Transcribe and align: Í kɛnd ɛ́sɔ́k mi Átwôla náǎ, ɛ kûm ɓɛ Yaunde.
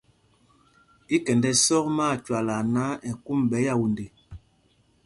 Í 1.15 1.17
kɛnd 1.25 1.43
ɛ́sɔ́k 1.51 1.85
mi 1.95 2.03
Átwôla 2.11 2.55
náǎ, 2.73 2.91
ɛ 3.09 3.11
kûm 3.23 3.39
ɓɛ 3.49 3.57
Yaunde. 3.65 4.05